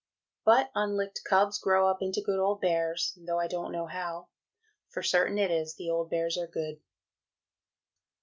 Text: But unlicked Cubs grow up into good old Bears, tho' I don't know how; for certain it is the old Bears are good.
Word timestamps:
But 0.43 0.71
unlicked 0.73 1.21
Cubs 1.25 1.59
grow 1.59 1.87
up 1.87 2.01
into 2.01 2.23
good 2.25 2.39
old 2.39 2.59
Bears, 2.59 3.15
tho' 3.23 3.37
I 3.37 3.45
don't 3.47 3.71
know 3.71 3.85
how; 3.85 4.29
for 4.89 5.03
certain 5.03 5.37
it 5.37 5.51
is 5.51 5.75
the 5.75 5.91
old 5.91 6.09
Bears 6.09 6.39
are 6.39 6.47
good. 6.47 6.81